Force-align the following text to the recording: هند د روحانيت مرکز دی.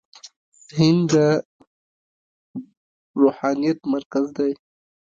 هند 0.77 1.03
د 1.13 1.15
روحانيت 3.21 3.79
مرکز 3.93 4.25
دی. 4.37 4.51